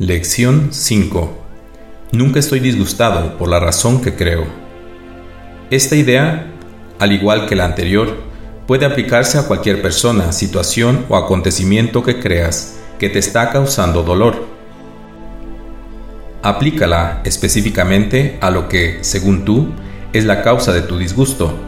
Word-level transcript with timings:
Lección 0.00 0.68
5. 0.70 1.36
Nunca 2.12 2.38
estoy 2.38 2.60
disgustado 2.60 3.36
por 3.36 3.48
la 3.48 3.58
razón 3.58 4.00
que 4.00 4.14
creo. 4.14 4.44
Esta 5.70 5.96
idea, 5.96 6.52
al 7.00 7.10
igual 7.10 7.46
que 7.48 7.56
la 7.56 7.64
anterior, 7.64 8.16
puede 8.68 8.86
aplicarse 8.86 9.38
a 9.38 9.48
cualquier 9.48 9.82
persona, 9.82 10.30
situación 10.30 11.04
o 11.08 11.16
acontecimiento 11.16 12.04
que 12.04 12.20
creas 12.20 12.78
que 13.00 13.08
te 13.08 13.18
está 13.18 13.50
causando 13.50 14.04
dolor. 14.04 14.46
Aplícala 16.44 17.20
específicamente 17.24 18.38
a 18.40 18.52
lo 18.52 18.68
que, 18.68 18.98
según 19.00 19.44
tú, 19.44 19.70
es 20.12 20.24
la 20.24 20.42
causa 20.42 20.72
de 20.72 20.82
tu 20.82 20.96
disgusto 20.96 21.58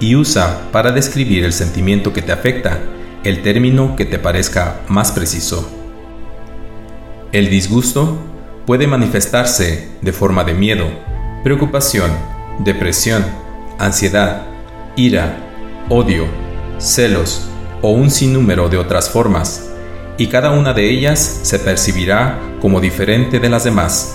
y 0.00 0.16
usa 0.16 0.62
para 0.72 0.90
describir 0.90 1.44
el 1.44 1.52
sentimiento 1.52 2.12
que 2.12 2.22
te 2.22 2.32
afecta 2.32 2.80
el 3.22 3.40
término 3.42 3.94
que 3.94 4.04
te 4.04 4.18
parezca 4.18 4.80
más 4.88 5.12
preciso. 5.12 5.83
El 7.34 7.50
disgusto 7.50 8.16
puede 8.64 8.86
manifestarse 8.86 9.88
de 10.00 10.12
forma 10.12 10.44
de 10.44 10.54
miedo, 10.54 10.86
preocupación, 11.42 12.12
depresión, 12.60 13.24
ansiedad, 13.76 14.42
ira, 14.94 15.38
odio, 15.88 16.28
celos 16.78 17.48
o 17.82 17.90
un 17.90 18.12
sinnúmero 18.12 18.68
de 18.68 18.76
otras 18.78 19.10
formas, 19.10 19.68
y 20.16 20.28
cada 20.28 20.52
una 20.52 20.74
de 20.74 20.88
ellas 20.88 21.40
se 21.42 21.58
percibirá 21.58 22.38
como 22.60 22.80
diferente 22.80 23.40
de 23.40 23.48
las 23.48 23.64
demás. 23.64 24.14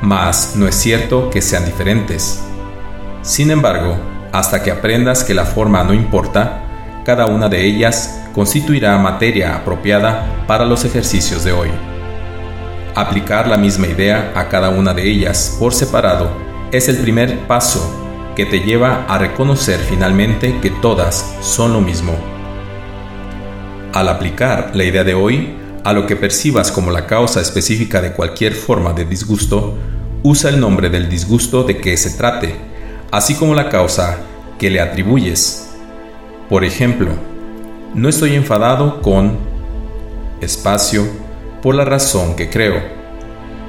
Mas 0.00 0.52
no 0.56 0.66
es 0.66 0.74
cierto 0.74 1.28
que 1.28 1.42
sean 1.42 1.66
diferentes. 1.66 2.40
Sin 3.20 3.50
embargo, 3.50 3.98
hasta 4.32 4.62
que 4.62 4.70
aprendas 4.70 5.22
que 5.22 5.34
la 5.34 5.44
forma 5.44 5.84
no 5.84 5.92
importa, 5.92 6.62
cada 7.04 7.26
una 7.26 7.50
de 7.50 7.66
ellas 7.66 8.22
constituirá 8.34 8.96
materia 8.96 9.54
apropiada 9.54 10.46
para 10.46 10.64
los 10.64 10.86
ejercicios 10.86 11.44
de 11.44 11.52
hoy. 11.52 11.97
Aplicar 12.98 13.46
la 13.46 13.56
misma 13.56 13.86
idea 13.86 14.32
a 14.34 14.48
cada 14.48 14.70
una 14.70 14.92
de 14.92 15.08
ellas 15.08 15.56
por 15.60 15.72
separado 15.72 16.32
es 16.72 16.88
el 16.88 16.96
primer 16.96 17.46
paso 17.46 18.32
que 18.34 18.44
te 18.44 18.58
lleva 18.58 19.06
a 19.06 19.18
reconocer 19.18 19.78
finalmente 19.78 20.58
que 20.60 20.70
todas 20.70 21.36
son 21.40 21.74
lo 21.74 21.80
mismo. 21.80 22.16
Al 23.94 24.08
aplicar 24.08 24.72
la 24.74 24.82
idea 24.82 25.04
de 25.04 25.14
hoy 25.14 25.54
a 25.84 25.92
lo 25.92 26.06
que 26.06 26.16
percibas 26.16 26.72
como 26.72 26.90
la 26.90 27.06
causa 27.06 27.40
específica 27.40 28.00
de 28.00 28.14
cualquier 28.14 28.52
forma 28.52 28.92
de 28.92 29.04
disgusto, 29.04 29.78
usa 30.24 30.50
el 30.50 30.58
nombre 30.58 30.90
del 30.90 31.08
disgusto 31.08 31.62
de 31.62 31.76
que 31.76 31.96
se 31.96 32.18
trate, 32.18 32.56
así 33.12 33.36
como 33.36 33.54
la 33.54 33.68
causa 33.68 34.18
que 34.58 34.70
le 34.70 34.80
atribuyes. 34.80 35.70
Por 36.48 36.64
ejemplo, 36.64 37.12
no 37.94 38.08
estoy 38.08 38.34
enfadado 38.34 39.00
con 39.02 39.38
espacio 40.40 41.27
por 41.62 41.74
la 41.74 41.84
razón 41.84 42.36
que 42.36 42.48
creo. 42.48 42.80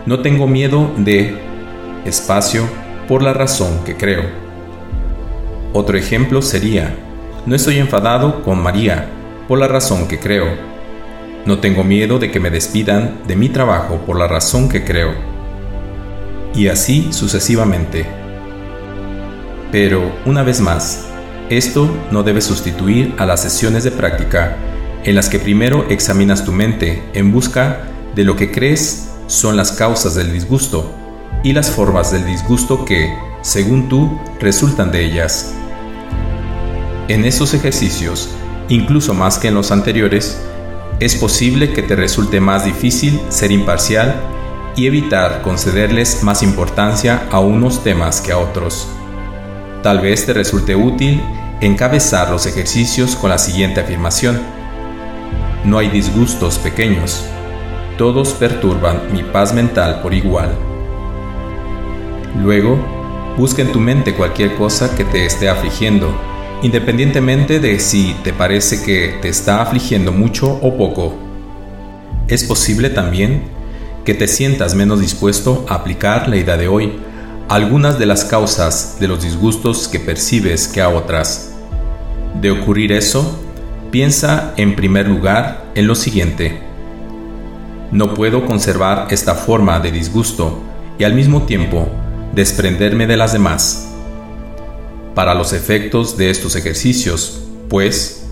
No 0.06 0.22
tengo 0.22 0.48
miedo 0.48 0.92
de 0.98 1.38
espacio 2.06 2.64
por 3.08 3.24
la 3.24 3.34
razón 3.34 3.84
que 3.86 3.96
creo. 3.96 4.24
Otro 5.74 5.98
ejemplo 5.98 6.42
sería, 6.42 6.96
no 7.46 7.56
estoy 7.56 7.78
enfadado 7.78 8.44
con 8.44 8.62
María 8.62 9.10
por 9.48 9.60
la 9.60 9.68
razón 9.68 10.08
que 10.08 10.20
creo. 10.20 10.48
No 11.46 11.60
tengo 11.60 11.84
miedo 11.84 12.20
de 12.20 12.32
que 12.32 12.40
me 12.40 12.50
despidan 12.50 13.22
de 13.28 13.36
mi 13.36 13.50
trabajo 13.50 13.98
por 14.06 14.18
la 14.18 14.28
razón 14.28 14.70
que 14.70 14.84
creo. 14.84 15.14
Y 16.54 16.68
así 16.68 17.12
sucesivamente. 17.12 18.06
Pero, 19.72 20.12
una 20.26 20.44
vez 20.44 20.62
más, 20.62 21.08
esto 21.50 21.90
no 22.12 22.24
debe 22.24 22.42
sustituir 22.42 23.16
a 23.18 23.26
las 23.26 23.42
sesiones 23.42 23.84
de 23.84 23.92
práctica 23.92 24.56
en 25.04 25.16
las 25.16 25.30
que 25.30 25.40
primero 25.40 25.86
examinas 25.90 26.46
tu 26.46 26.52
mente 26.52 27.04
en 27.14 27.32
busca 27.32 27.84
de 28.16 28.24
lo 28.24 28.36
que 28.36 28.52
crees 28.52 29.10
son 29.28 29.56
las 29.56 29.72
causas 29.72 30.16
del 30.16 30.34
disgusto 30.34 30.94
y 31.44 31.54
las 31.54 31.70
formas 31.70 32.12
del 32.12 32.26
disgusto 32.26 32.84
que, 32.84 33.14
según 33.42 33.88
tú, 33.88 34.20
resultan 34.40 34.92
de 34.92 35.06
ellas. 35.06 35.54
En 37.08 37.26
esos 37.26 37.54
ejercicios, 37.54 38.30
incluso 38.68 39.14
más 39.14 39.38
que 39.38 39.48
en 39.48 39.56
los 39.56 39.72
anteriores, 39.72 40.40
es 41.00 41.16
posible 41.16 41.72
que 41.72 41.82
te 41.82 41.96
resulte 41.96 42.42
más 42.42 42.66
difícil 42.66 43.20
ser 43.30 43.52
imparcial 43.52 44.16
y 44.76 44.88
evitar 44.88 45.42
concederles 45.42 46.24
más 46.24 46.44
importancia 46.44 47.28
a 47.32 47.40
unos 47.40 47.84
temas 47.84 48.22
que 48.22 48.32
a 48.32 48.38
otros. 48.38 48.88
Tal 49.82 50.02
vez 50.02 50.26
te 50.26 50.34
resulte 50.34 50.76
útil 50.76 51.22
encabezar 51.62 52.30
los 52.30 52.46
ejercicios 52.46 53.16
con 53.16 53.30
la 53.30 53.38
siguiente 53.38 53.80
afirmación. 53.80 54.59
No 55.66 55.78
hay 55.78 55.90
disgustos 55.90 56.58
pequeños. 56.58 57.26
Todos 57.98 58.34
perturban 58.34 59.12
mi 59.12 59.24
paz 59.24 59.54
mental 59.54 60.02
por 60.02 60.14
igual. 60.14 60.50
Luego, 62.42 62.80
busca 63.38 63.62
en 63.62 63.72
tu 63.72 63.80
mente 63.80 64.14
cualquier 64.14 64.56
cosa 64.56 64.96
que 64.96 65.04
te 65.04 65.26
esté 65.26 65.50
afligiendo, 65.50 66.14
independientemente 66.62 67.60
de 67.60 67.80
si 67.80 68.16
te 68.24 68.32
parece 68.32 68.84
que 68.84 69.18
te 69.22 69.28
está 69.28 69.62
afligiendo 69.62 70.12
mucho 70.12 70.60
o 70.62 70.78
poco. 70.78 71.18
Es 72.30 72.44
posible 72.46 72.90
también 72.90 73.44
que 74.06 74.14
te 74.14 74.28
sientas 74.28 74.76
menos 74.76 75.02
dispuesto 75.02 75.66
a 75.68 75.76
aplicar 75.76 76.30
la 76.30 76.38
idea 76.38 76.56
de 76.56 76.68
hoy 76.68 76.94
algunas 77.50 77.98
de 77.98 78.06
las 78.06 78.26
causas 78.26 78.98
de 79.00 79.08
los 79.08 79.24
disgustos 79.24 79.88
que 79.88 80.00
percibes 80.00 80.68
que 80.68 80.82
a 80.82 80.90
otras. 80.90 81.52
De 82.40 82.52
ocurrir 82.52 82.92
eso, 82.92 83.40
piensa 83.92 84.54
en 84.58 84.76
primer 84.76 85.08
lugar 85.08 85.66
en 85.76 85.88
lo 85.88 85.96
siguiente. 85.96 86.60
No 87.92 88.14
puedo 88.14 88.46
conservar 88.46 89.08
esta 89.10 89.34
forma 89.36 89.80
de 89.80 89.92
disgusto 89.92 90.62
y 91.00 91.04
al 91.04 91.14
mismo 91.14 91.44
tiempo 91.44 91.88
desprenderme 92.34 93.08
de 93.08 93.18
las 93.18 93.34
demás. 93.34 93.90
Para 95.16 95.34
los 95.34 95.54
efectos 95.54 96.18
de 96.18 96.30
estos 96.30 96.56
ejercicios, 96.56 97.42
pues, 97.68 98.28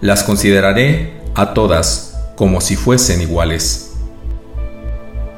las 0.00 0.22
consideraré 0.22 1.20
a 1.34 1.54
todas 1.54 2.16
como 2.36 2.60
si 2.60 2.76
fuesen 2.76 3.20
iguales. 3.20 3.92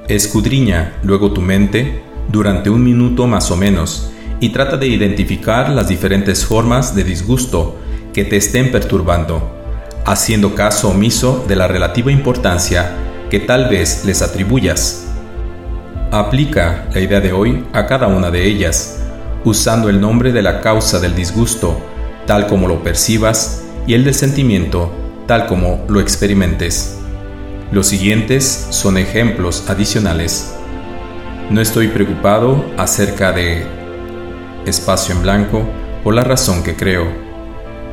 Escudriña 0.09 0.99
luego 1.03 1.33
tu 1.33 1.41
mente 1.41 2.03
durante 2.31 2.71
un 2.71 2.85
minuto 2.85 3.27
más 3.27 3.51
o 3.51 3.57
menos 3.57 4.11
y 4.41 4.51
trata 4.51 4.77
de 4.77 4.89
identificar 4.89 5.71
las 5.71 5.89
diferentes 5.89 6.45
formas 6.45 6.95
de 6.95 7.05
disgusto 7.05 7.77
que 8.13 8.25
te 8.25 8.37
estén 8.37 8.71
perturbando, 8.71 9.62
haciendo 10.05 10.55
caso 10.55 10.91
omiso 10.91 11.45
de 11.47 11.57
la 11.57 11.69
relativa 11.69 12.11
importancia 12.11 12.97
que 13.31 13.41
tal 13.41 13.69
vez 13.69 14.05
les 14.05 14.23
atribuyas. 14.23 15.07
Aplica 16.11 16.87
la 16.93 17.01
idea 17.01 17.21
de 17.21 17.33
hoy 17.33 17.65
a 17.73 17.87
cada 17.87 18.07
una 18.07 18.31
de 18.31 18.47
ellas, 18.47 18.99
usando 19.45 19.89
el 19.89 20.01
nombre 20.01 20.33
de 20.33 20.43
la 20.43 20.61
causa 20.61 20.99
del 21.01 21.15
disgusto, 21.15 21.81
tal 22.27 22.47
como 22.47 22.69
lo 22.69 22.83
percibas, 22.83 23.63
y 23.87 23.95
el 23.95 24.05
del 24.05 24.15
sentimiento, 24.15 24.93
tal 25.27 25.47
como 25.47 25.85
lo 25.89 26.01
experimentes. 26.01 26.99
Los 27.73 27.87
siguientes 27.87 28.67
son 28.71 28.99
ejemplos 28.99 29.65
adicionales. 29.69 30.55
No 31.51 31.61
estoy 31.61 31.89
preocupado 31.89 32.65
acerca 32.77 33.33
de 33.33 33.67
espacio 34.67 35.15
en 35.15 35.23
blanco 35.23 35.63
por 36.05 36.15
la 36.15 36.23
razón 36.23 36.63
que 36.63 36.77
creo. 36.77 37.22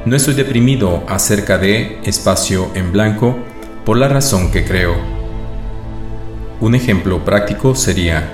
No 0.06 0.16
estoy 0.16 0.34
deprimido 0.34 1.04
acerca 1.10 1.58
de 1.58 2.00
espacio 2.06 2.72
en 2.74 2.94
blanco 2.94 3.38
por 3.84 3.98
la 3.98 4.08
razón 4.08 4.50
que 4.50 4.64
creo. 4.64 4.96
Un 6.62 6.74
ejemplo 6.74 7.26
práctico 7.26 7.76
sería, 7.76 8.32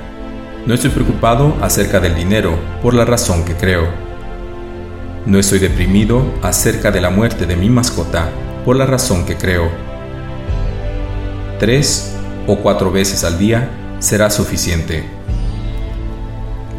no 0.68 0.76
estoy 0.76 0.92
preocupado 0.92 1.56
acerca 1.62 2.00
del 2.00 2.14
dinero 2.14 2.56
por 2.84 2.94
la 2.94 3.03
razón 3.03 3.44
que 3.46 3.56
creo. 3.56 3.88
No 5.26 5.40
estoy 5.40 5.58
deprimido 5.58 6.23
acerca 6.44 6.91
de 6.91 7.02
la 7.02 7.09
muerte 7.09 7.47
de 7.47 7.56
mi 7.56 7.72
mascota 7.72 8.29
por 8.64 8.76
la 8.76 8.85
razón 8.85 9.26
que 9.26 9.35
creo. 9.35 9.68
Tres 11.59 12.16
o 12.46 12.58
cuatro 12.58 12.91
veces 12.91 13.23
al 13.23 13.40
día 13.40 13.72
será 13.97 14.29
suficiente. 14.29 15.03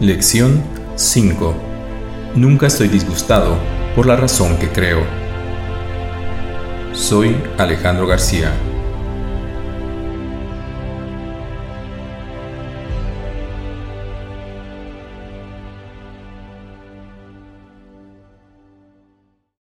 Lección 0.01 0.63
5. 0.95 1.55
Nunca 2.37 2.69
estoy 2.69 2.87
disgustado 2.87 3.76
por 3.97 4.05
la 4.05 4.15
razón 4.15 4.59
que 4.59 4.69
creo. 4.69 5.03
Soy 6.93 7.35
Alejandro 7.57 8.07
García 8.07 8.53